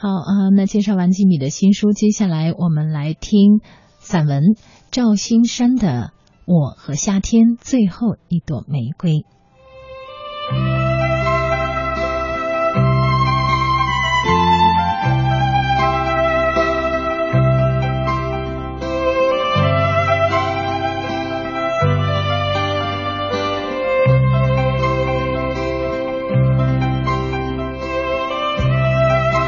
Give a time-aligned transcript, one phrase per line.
[0.00, 3.60] 好，啊，那介绍完吉米的新书，接下来我们来听
[3.98, 4.54] 散文
[4.92, 5.88] 赵新山的
[6.46, 9.10] 《我和夏天最后一朵玫瑰》。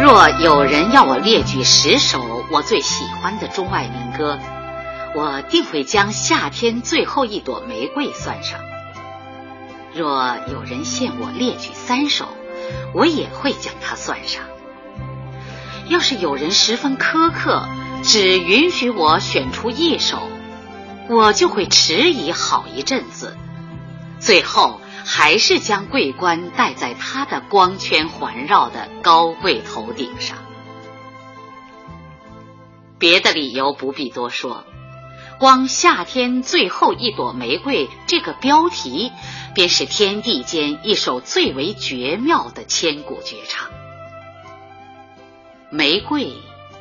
[0.00, 4.38] 若有人要我列举十首我最喜欢的中外民歌，
[5.14, 8.58] 我定会将夏天最后一朵玫瑰算上。
[9.92, 12.28] 若有人限我列举三首，
[12.94, 14.42] 我也会将它算上。
[15.88, 17.68] 要是有人十分苛刻，
[18.02, 20.22] 只允许我选出一首，
[21.10, 23.36] 我就会迟疑好一阵子，
[24.18, 30.38] 最后还是将桂冠戴在他的光圈环绕的高贵头顶上。
[32.98, 34.64] 别的理由不必多说。
[35.38, 39.10] 光夏天最后一朵玫瑰这个标题，
[39.54, 43.70] 便是天地间一首最为绝妙的千古绝唱。
[45.70, 46.34] 玫瑰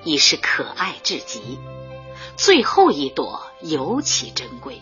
[0.03, 1.58] 已是可爱至极，
[2.36, 4.81] 最后一朵尤其珍贵。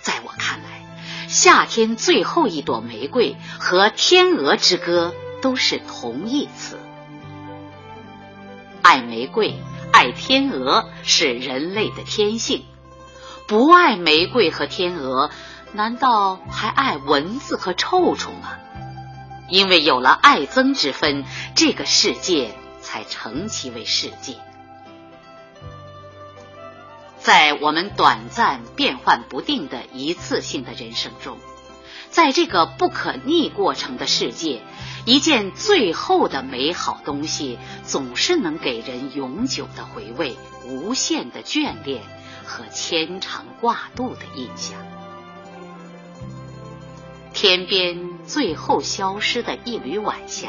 [0.00, 0.84] 在我看来，
[1.28, 6.78] 夏天最后一朵玫瑰和天鹅之歌都是同义词。
[8.80, 9.54] 爱玫瑰、
[9.92, 12.64] 爱天鹅是人类的天性。
[13.46, 15.30] 不爱玫瑰和天鹅，
[15.72, 18.56] 难道还爱蚊子和臭虫吗？
[19.50, 24.38] 因为有了爱憎之分，这个世界才成其为世界。
[27.28, 31.36] 在我们短暂、变幻不定的一次性的人生中，
[32.08, 34.62] 在这个不可逆过程的世界，
[35.04, 42.00] 一件最后的美好东西，总是能给人永久的回味、无限的眷恋。
[42.46, 44.78] 和牵肠挂肚的印象。
[47.34, 50.48] 天边最后消失的一缕晚霞，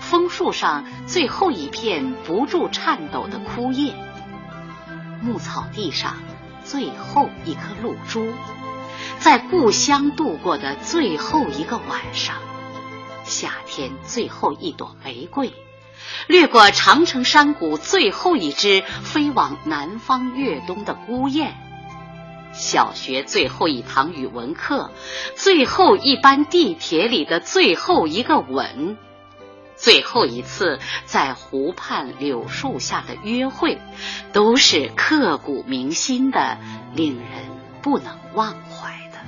[0.00, 3.94] 枫树上最后一片不住颤抖的枯叶，
[5.22, 6.16] 牧草地上
[6.64, 8.26] 最后一颗露珠，
[9.20, 12.36] 在故乡度过的最后一个晚上，
[13.24, 15.52] 夏天最后一朵玫瑰。
[16.26, 21.52] 掠过长城山谷最后一只飞往南方越冬的孤雁，
[22.52, 24.90] 小学最后一堂语文课，
[25.36, 28.98] 最后一班地铁里的最后一个吻，
[29.82, 33.80] 最后一次在湖畔柳树下的约会，
[34.32, 36.56] 都是刻骨铭心的，
[36.94, 37.26] 令人
[37.82, 39.18] 不能忘怀的。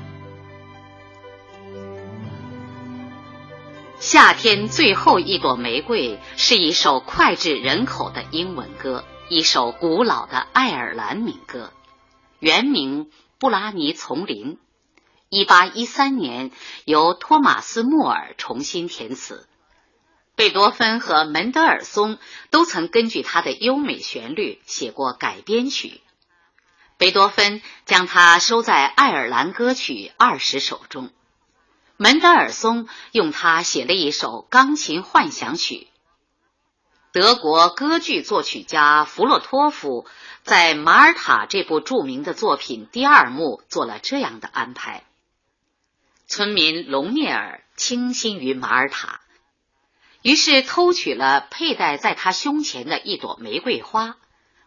[3.98, 11.72] 夏天最后一朵玫瑰是一首脍炙人口的英文歌，一首古老的爱尔兰民歌，
[12.38, 13.06] 原名
[13.40, 14.54] 《布拉尼丛林》，
[15.30, 16.52] 一八一三年
[16.84, 19.48] 由托马斯·莫尔重新填词，
[20.36, 22.18] 贝多芬和门德尔松
[22.50, 26.00] 都曾根据它的优美旋律写过改编曲，
[26.98, 31.10] 贝多芬将它收在《爱尔兰歌曲二十首》中。
[31.96, 35.86] 门德尔松用它写了一首钢琴幻想曲。
[37.12, 40.04] 德国歌剧作曲家弗洛托夫
[40.42, 45.04] 在《马耳塔》这部著名的作品第二幕做了这样的安排：
[46.26, 49.20] 村民隆涅尔倾心于马耳塔，
[50.24, 54.16] 于是偷取了佩戴在他胸前的一朵玫瑰花。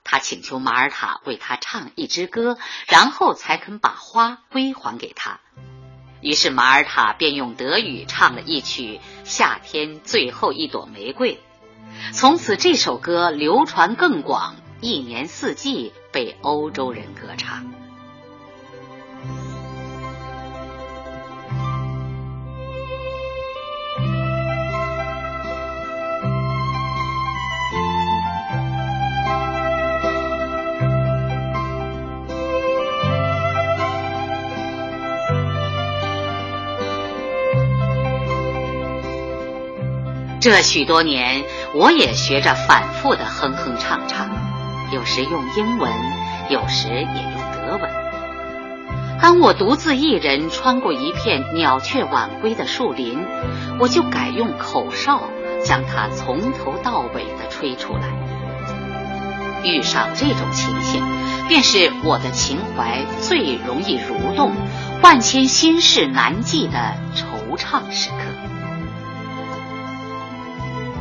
[0.04, 5.40] 他请求马尔塔为他唱一支歌，然后才肯把花归还给他。
[6.22, 11.34] 于是马尔塔便用德语唱了一曲《夏天最后一朵玫瑰》，
[12.14, 17.87] 从此这首歌流传更广，一年四季被欧洲人歌唱。
[40.40, 41.44] 这许多年，
[41.74, 44.30] 我也学着反复的哼哼唱唱，
[44.92, 45.92] 有时用英文，
[46.50, 47.90] 有时也用德文。
[49.20, 53.26] 当我独自一人穿过一片鸟雀晚归的树林，
[53.80, 55.24] 我就改用口哨
[55.66, 58.04] 将它从头到尾的吹出来。
[59.64, 61.04] 遇上这种情形，
[61.48, 64.52] 便是我的情怀最容易蠕动、
[65.02, 68.37] 万千心事难记的惆怅时刻。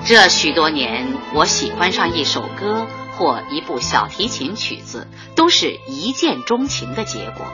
[0.07, 2.87] 这许多年，我喜欢上一首歌
[3.17, 7.45] 或一部小提琴曲子，都是一见钟情的结果，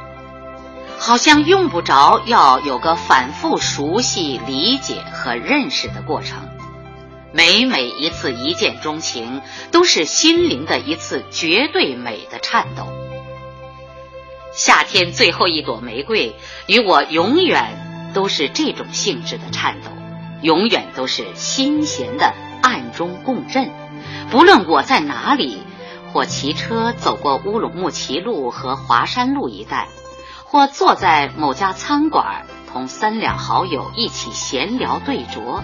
[0.98, 6.46] 好像用不着要有个反复熟悉、理解和认识的过程。
[7.32, 9.40] 每每一次一见钟情，
[9.70, 12.86] 都是心灵的一次绝对美的颤抖。
[14.52, 19.90] 夏天最后一朵玫瑰，与我永远都是这种性质的颤抖，
[20.42, 23.70] 永远都是心弦的暗中共振。
[24.30, 25.58] 不论我在哪里，
[26.12, 29.88] 或骑车走过乌鲁木齐路和华山路一带，
[30.44, 35.62] 或坐在某家餐馆同三两好友一起闲聊对酌，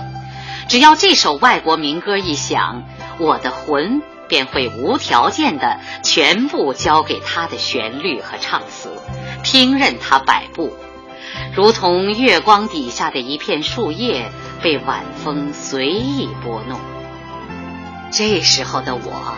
[0.69, 2.83] 只要这首外国民歌一响，
[3.19, 4.03] 我的魂。
[4.29, 8.91] 便会无条件的全部交给他的旋律和唱词，
[9.43, 10.77] 听任他摆布，
[11.57, 14.31] 如同月光底下的一片树叶
[14.63, 16.79] 被晚风随意拨弄。
[18.11, 19.35] 这时候的我，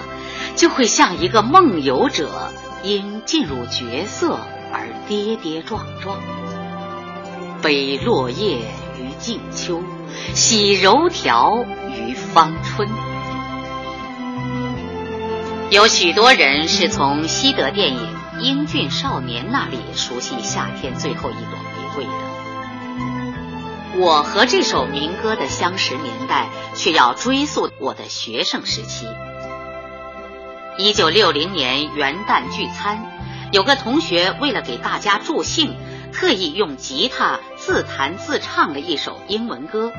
[0.57, 2.53] 就会像一个梦游者，
[2.85, 4.39] 因进入角色
[4.73, 6.21] 而跌跌撞撞，
[7.63, 8.59] 悲落叶
[8.99, 9.83] 于静秋，
[10.35, 12.89] 喜柔条于芳春。
[15.71, 17.99] 有许多人是从西德电影
[18.41, 22.30] 《英俊少年》那里熟悉《夏天最后一朵玫瑰》的。
[23.97, 29.07] 我和这首民歌的相识年代，却要追溯我的学生时期。
[30.79, 33.11] 一九六零年元旦聚餐，
[33.53, 35.77] 有个同学为了给大家助兴，
[36.13, 39.93] 特意用吉他自弹自唱了一首英文歌。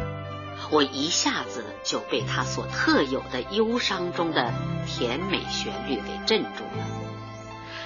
[0.70, 4.54] 我一下子就被他所特有的忧伤中的
[4.88, 7.00] 甜美旋律给镇住了。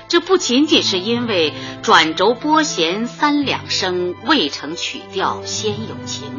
[0.08, 6.30] 这不仅仅是因为转轴拨弦三两声未成曲调先有情，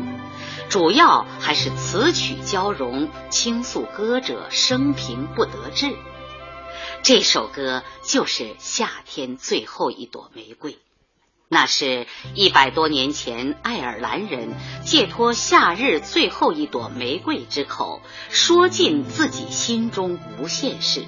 [0.68, 5.94] 主要还是词曲交融，倾诉歌者生平不得志。
[7.02, 10.78] 这首歌就是夏天最后一朵玫瑰。
[11.48, 14.48] 那是一百多年前，爱尔兰人
[14.84, 21.04] 借托夏日最后一朵玫瑰之口，说尽自己心中无限事。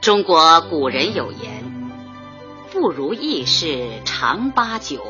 [0.00, 1.64] 中国古人有言
[2.70, 5.02] ：“不如意事常八九，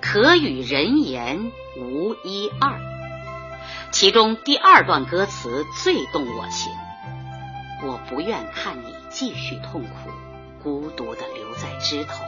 [0.00, 2.80] 可与人言无一二。”
[3.92, 6.72] 其中第二段歌词最动我情
[7.86, 10.10] ：“我不愿看你继续痛苦，
[10.62, 12.24] 孤独的留在枝头。”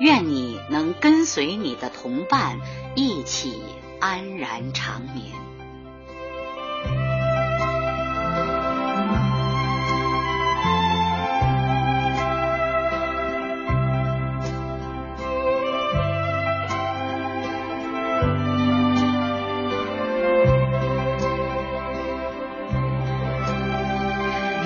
[0.00, 2.58] 愿你能跟随你的同伴
[2.94, 3.62] 一起
[4.00, 5.47] 安然长眠。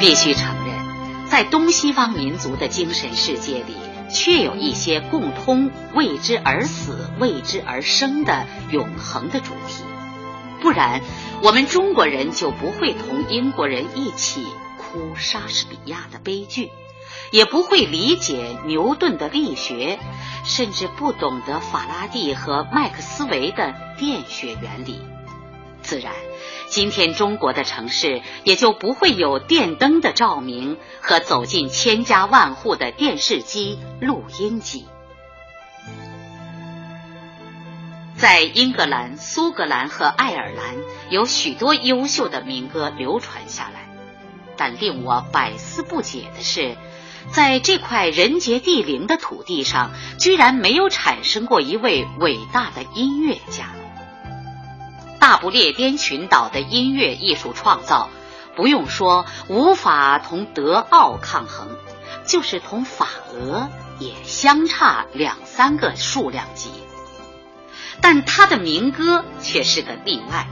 [0.02, 3.76] 必须承认，在东西方民族的精神世界里。
[4.12, 9.84] 确有一些共通为之而死、为之而生的永恒的主题，
[10.60, 11.00] 不然
[11.40, 14.44] 我们中国人就不会同英国人一起
[14.76, 16.70] 哭莎士比亚的悲剧，
[17.30, 20.00] 也不会理解牛顿的力学，
[20.44, 25.11] 甚至不懂得法拉第和麦克斯韦的电学原理。
[25.92, 26.14] 自然，
[26.68, 34.86] 今天中国的城市也就不会有电灯的照明和走进千家万户的电视机、录音机。
[38.16, 40.76] 在英格兰、苏格兰和爱尔兰，
[41.10, 43.90] 有许多优秀的民歌流传下来，
[44.56, 46.74] 但令我百思不解的是，
[47.32, 53.74] 在这块人杰地灵的土地上，居然没有产生过一位伟大的音乐家。
[55.22, 58.08] 大不列颠群岛的音乐艺术创造，
[58.56, 61.68] 不用说无法同德奥抗衡，
[62.26, 63.68] 就是同法俄
[64.00, 66.70] 也相差两三个数量级。
[68.00, 70.48] 但他的民歌却是个例外，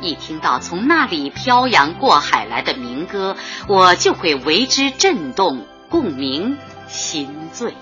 [0.00, 3.36] 一听到从那里漂洋过海来的民歌，
[3.66, 7.74] 我就会为之震动、共鸣、心醉。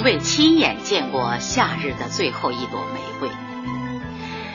[0.00, 3.28] 从未亲眼见过夏日的最后一朵玫瑰，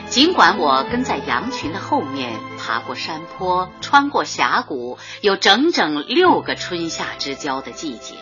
[0.08, 8.16] 尽管我跟在羊群的后面爬过山坡，穿过峡谷，有整整六个春夏之交的季节，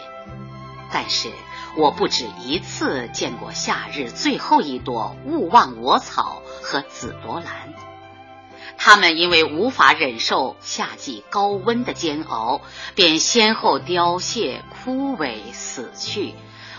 [0.93, 1.31] 但是
[1.79, 7.73] 我不止一次见过夏日最后一朵勿忘我草和紫罗兰。
[8.77, 12.61] 他们因为无法忍受夏季高温的煎熬，
[12.95, 16.35] 便先后凋谢、枯萎、死去，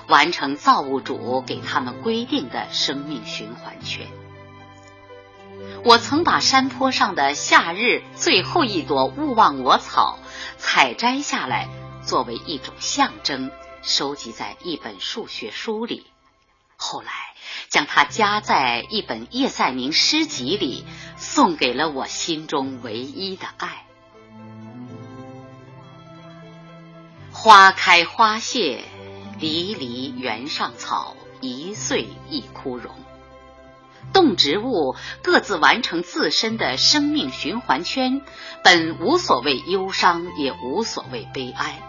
[0.07, 4.07] 完成造物主给他们规定的生命循环圈。
[5.83, 10.19] 我曾把山坡上的夏日最后一朵勿忘我草
[10.57, 11.69] 采摘下来，
[12.03, 16.07] 作为一种象征，收集在一本数学书里。
[16.77, 17.11] 后来
[17.69, 20.85] 将它夹在一本叶赛明诗集里，
[21.17, 23.85] 送给了我心中唯一的爱。
[27.31, 28.83] 花开花谢，
[29.39, 32.93] 离离原上草，一岁一枯荣。
[34.13, 38.21] 动植物各自完成自身的生命循环圈，
[38.63, 41.81] 本无所谓忧伤，也无所谓悲哀。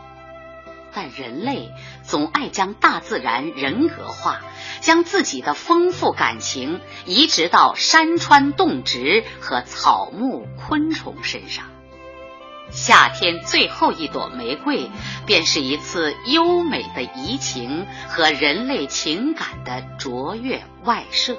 [0.92, 1.70] 但人类
[2.02, 4.40] 总爱将大自然人格化，
[4.80, 11.75] 将自己的丰富感情移植到山川动植和草木昆虫身上。
[12.70, 14.90] 夏天最后一朵玫瑰，
[15.24, 21.36] 便是一次优美的移情和人类情感的卓越外射。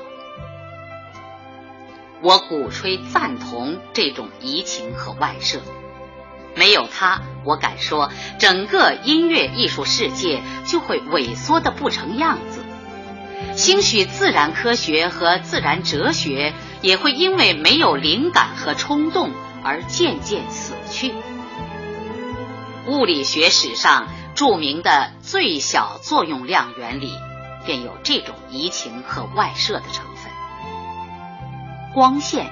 [2.22, 5.62] 我鼓吹赞同这种移情和外射，
[6.56, 12.62] 没有它，我敢说整个音乐艺术世界就会萎缩的不成样子。
[13.56, 19.32] 兴许自然科学和自然哲学也会因为没有灵感和冲动
[19.68, 21.14] 而渐渐死去。
[22.88, 27.12] 物理学史上著名的最小作用量原理，
[27.66, 30.32] 便有这种移情和外射的成分。
[31.94, 32.50] 光线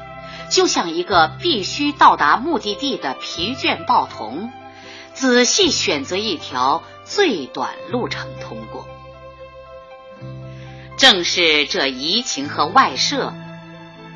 [0.51, 4.51] 就像一个必须到达目的地的疲倦报童，
[5.13, 8.86] 仔细选择一条最短路程通过。
[10.98, 13.34] 正是这移情和外射，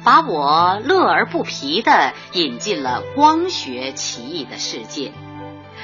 [0.04, 5.12] 把我乐而不疲地引进了光学奇异的世界。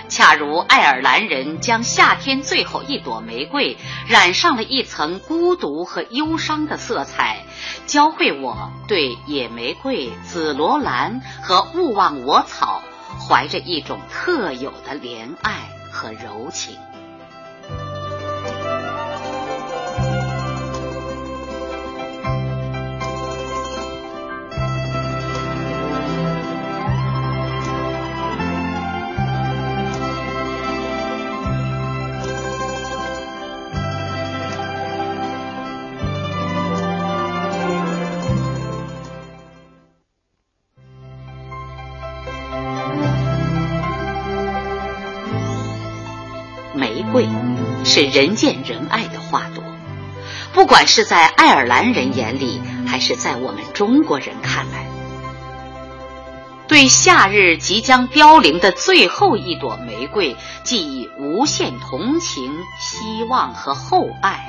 [0.08, 3.76] 恰如爱尔兰人将夏天最后一朵玫瑰
[4.08, 7.44] 染上了一层孤独和忧伤的色彩，
[7.88, 12.84] 教会我对野玫瑰、紫罗兰和勿忘我草
[13.28, 16.76] 怀着一种特有的怜爱和柔情。
[47.96, 49.64] 是人见人爱的花朵，
[50.52, 54.86] 不管是在爱尔兰人眼里，还是在我们中国人看来，
[56.68, 60.36] 对夏日即将凋零的最后一朵玫瑰，
[60.66, 64.46] 寄以无限同情、希望和厚爱，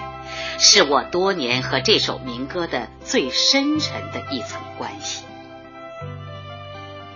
[0.58, 5.22] 是我多年和这首民歌的最深沉的一层关系。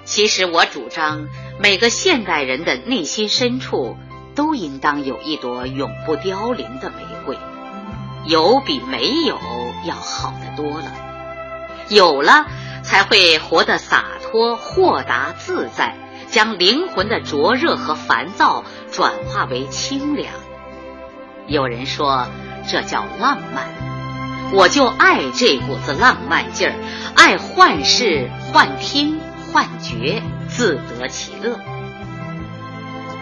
[0.04, 1.26] 其实，我主张
[1.58, 3.96] 每个现代人的内心深处。
[4.34, 7.37] 都应当有一朵永不凋零的玫瑰，
[8.25, 9.38] 有比没有
[9.84, 10.92] 要好得多了。
[11.88, 12.46] 有了，
[12.82, 15.96] 才会活得洒脱、豁达、自在，
[16.28, 20.32] 将灵魂的灼热和烦躁转化为清凉。
[21.46, 22.28] 有人说
[22.68, 23.66] 这叫浪漫，
[24.52, 26.75] 我就爱这股子浪漫劲儿，
[27.16, 29.18] 爱幻视、幻听、
[29.52, 31.58] 幻觉，自得其乐。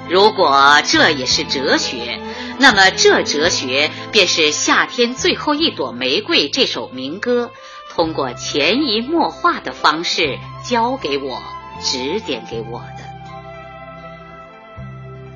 [0.09, 2.19] 如果这也是哲学，
[2.59, 7.51] 那么这哲学便是夏天最后一朵玫瑰这首民歌，
[7.91, 11.43] 通过潜移默化的方式教给我、
[11.83, 13.05] 指点给我的。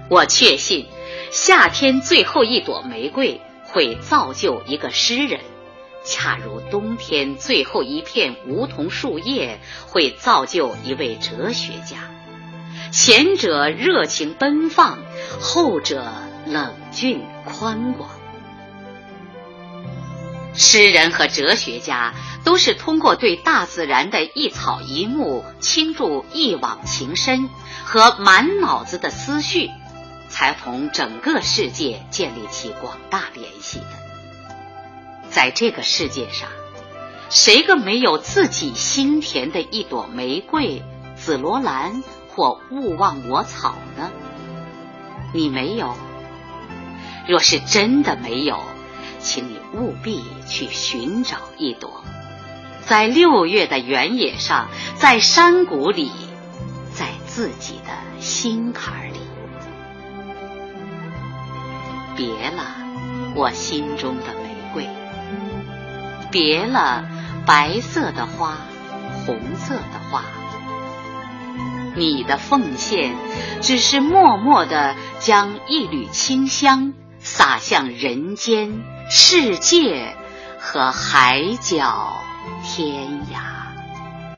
[0.08, 0.86] 我确信，
[1.30, 5.40] 夏天最后一朵玫瑰会造就一个诗人，
[6.02, 12.10] 恰如冬天最后一片梧桐树叶会造就一位哲学家。
[12.92, 14.98] 前者热情奔放，
[15.40, 16.12] 后者
[16.46, 18.10] 冷峻宽广。
[20.52, 22.12] 诗人和哲学家
[22.44, 27.48] 都是通过对大自然的一草一木倾注一往情深
[27.86, 29.70] 和满脑子的思绪，
[30.28, 33.86] 才同整个世界建立起广大联系的。
[35.30, 36.46] 在这个世界上，
[37.30, 40.82] 谁个没有自己心田的一朵玫瑰、
[41.16, 42.02] 紫罗兰？
[42.34, 44.10] 或勿忘我草呢？
[45.34, 45.94] 你没有？
[47.28, 48.58] 若是真的没有，
[49.20, 52.02] 请你务必去寻找一朵，
[52.84, 56.10] 在六月的原野上，在山谷里，
[56.92, 59.20] 在自己的心坎里。
[62.16, 62.62] 别了，
[63.34, 64.84] 我心中的玫瑰；
[66.30, 67.04] 别了，
[67.46, 68.56] 白色的花，
[69.24, 70.22] 红色的花。
[71.94, 73.14] 你的奉献，
[73.60, 80.16] 只是默默地将一缕清香洒向人间、世界
[80.58, 82.22] 和海角
[82.64, 83.51] 天涯。